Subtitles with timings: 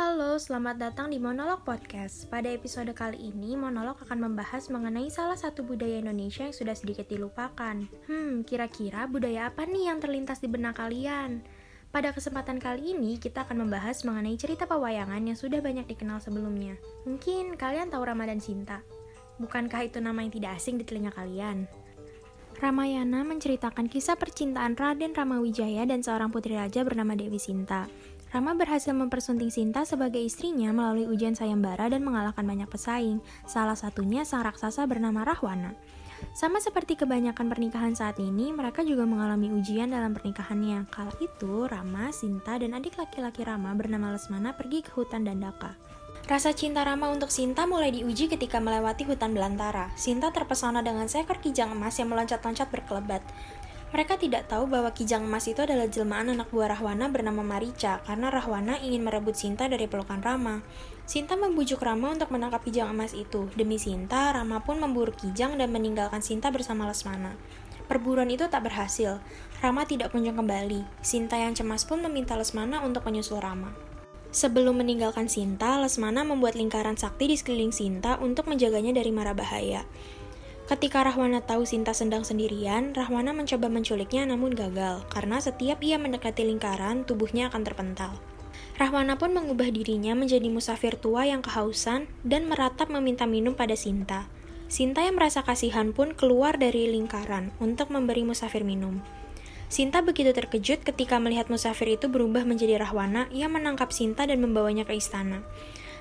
[0.00, 2.24] Halo, selamat datang di Monolog Podcast.
[2.32, 7.04] Pada episode kali ini, Monolog akan membahas mengenai salah satu budaya Indonesia yang sudah sedikit
[7.04, 7.84] dilupakan.
[8.08, 11.44] Hmm, kira-kira budaya apa nih yang terlintas di benak kalian?
[11.92, 16.80] Pada kesempatan kali ini, kita akan membahas mengenai cerita pewayangan yang sudah banyak dikenal sebelumnya.
[17.04, 18.80] Mungkin kalian tahu Ramadan Sinta.
[19.36, 21.68] Bukankah itu nama yang tidak asing di telinga kalian?
[22.56, 27.84] Ramayana menceritakan kisah percintaan Raden Ramawijaya dan seorang putri raja bernama Dewi Sinta.
[28.30, 34.22] Rama berhasil mempersunting Sinta sebagai istrinya melalui ujian sayembara dan mengalahkan banyak pesaing, salah satunya
[34.22, 35.74] sang raksasa bernama Rahwana.
[36.30, 40.86] Sama seperti kebanyakan pernikahan saat ini, mereka juga mengalami ujian dalam pernikahannya.
[40.92, 45.74] Kala itu, Rama, Sinta, dan adik laki-laki Rama bernama Lesmana pergi ke hutan Dandaka.
[46.30, 49.90] Rasa cinta Rama untuk Sinta mulai diuji ketika melewati hutan belantara.
[49.98, 53.24] Sinta terpesona dengan seekor kijang emas yang meloncat-loncat berkelebat.
[53.90, 58.30] Mereka tidak tahu bahwa Kijang Emas itu adalah jelmaan anak buah Rahwana bernama Marica, karena
[58.30, 60.62] Rahwana ingin merebut Sinta dari pelukan Rama.
[61.10, 63.50] Sinta membujuk Rama untuk menangkap Kijang Emas itu.
[63.58, 67.34] Demi Sinta, Rama pun memburu Kijang dan meninggalkan Sinta bersama Lesmana.
[67.90, 69.18] Perburuan itu tak berhasil.
[69.58, 70.86] Rama tidak kunjung kembali.
[71.02, 73.74] Sinta yang cemas pun meminta Lesmana untuk menyusul Rama.
[74.30, 79.82] Sebelum meninggalkan Sinta, Lesmana membuat lingkaran sakti di sekeliling Sinta untuk menjaganya dari mara bahaya.
[80.70, 86.46] Ketika Rahwana tahu Sinta sedang sendirian, Rahwana mencoba menculiknya namun gagal, karena setiap ia mendekati
[86.46, 88.14] lingkaran, tubuhnya akan terpental.
[88.78, 94.30] Rahwana pun mengubah dirinya menjadi musafir tua yang kehausan dan meratap meminta minum pada Sinta.
[94.70, 99.02] Sinta yang merasa kasihan pun keluar dari lingkaran untuk memberi musafir minum.
[99.66, 104.86] Sinta begitu terkejut ketika melihat musafir itu berubah menjadi Rahwana yang menangkap Sinta dan membawanya
[104.86, 105.42] ke istana.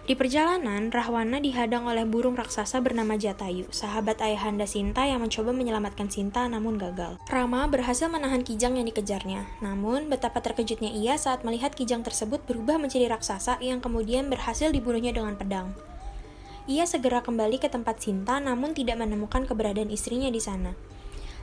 [0.07, 6.07] Di perjalanan, Rahwana dihadang oleh burung raksasa bernama Jatayu, sahabat ayahanda Sinta yang mencoba menyelamatkan
[6.07, 7.19] Sinta namun gagal.
[7.27, 12.79] Rama berhasil menahan kijang yang dikejarnya, namun betapa terkejutnya ia saat melihat kijang tersebut berubah
[12.79, 15.75] menjadi raksasa yang kemudian berhasil dibunuhnya dengan pedang.
[16.69, 20.77] Ia segera kembali ke tempat Sinta namun tidak menemukan keberadaan istrinya di sana.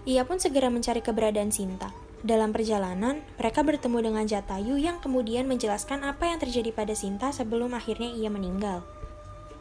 [0.06, 2.05] Ia pun segera mencari keberadaan Sinta.
[2.26, 7.70] Dalam perjalanan, mereka bertemu dengan Jatayu yang kemudian menjelaskan apa yang terjadi pada Sinta sebelum
[7.70, 8.82] akhirnya ia meninggal.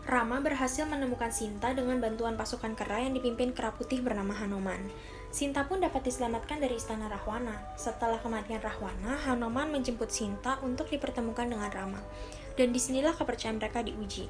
[0.09, 4.81] Rama berhasil menemukan Sinta dengan bantuan pasukan kera yang dipimpin kera putih bernama Hanoman.
[5.29, 7.53] Sinta pun dapat diselamatkan dari istana Rahwana.
[7.77, 12.01] Setelah kematian Rahwana, Hanoman menjemput Sinta untuk dipertemukan dengan Rama.
[12.57, 14.25] Dan di sinilah kepercayaan mereka diuji.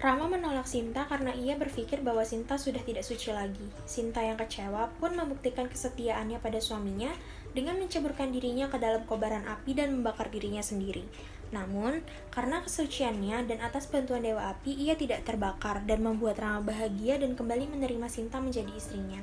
[0.00, 3.68] Rama menolak Sinta karena ia berpikir bahwa Sinta sudah tidak suci lagi.
[3.84, 7.12] Sinta yang kecewa pun membuktikan kesetiaannya pada suaminya
[7.52, 11.04] dengan menceburkan dirinya ke dalam kobaran api dan membakar dirinya sendiri.
[11.52, 12.00] Namun,
[12.32, 17.36] karena kesuciannya dan atas bantuan Dewa Api, ia tidak terbakar dan membuat Rama bahagia dan
[17.36, 19.20] kembali menerima Sinta menjadi istrinya.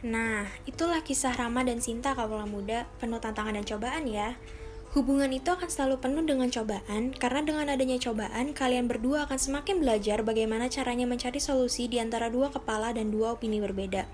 [0.00, 4.38] Nah, itulah kisah Rama dan Sinta kawula muda, penuh tantangan dan cobaan ya.
[4.90, 9.78] Hubungan itu akan selalu penuh dengan cobaan, karena dengan adanya cobaan, kalian berdua akan semakin
[9.78, 14.10] belajar bagaimana caranya mencari solusi di antara dua kepala dan dua opini berbeda.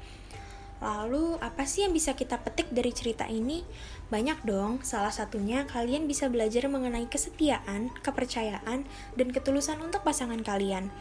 [0.84, 3.64] Lalu, apa sih yang bisa kita petik dari cerita ini?
[4.12, 8.84] Banyak dong, salah satunya kalian bisa belajar mengenai kesetiaan, kepercayaan,
[9.16, 10.92] dan ketulusan untuk pasangan kalian.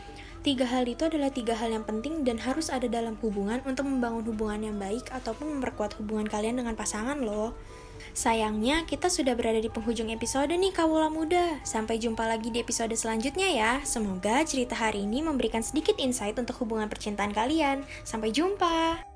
[0.41, 4.25] Tiga hal itu adalah tiga hal yang penting dan harus ada dalam hubungan untuk membangun
[4.27, 7.55] hubungan yang baik ataupun memperkuat hubungan kalian dengan pasangan loh.
[8.15, 11.59] Sayangnya, kita sudah berada di penghujung episode nih Kawula Muda.
[11.67, 13.71] Sampai jumpa lagi di episode selanjutnya ya.
[13.83, 17.83] Semoga cerita hari ini memberikan sedikit insight untuk hubungan percintaan kalian.
[18.07, 19.14] Sampai jumpa!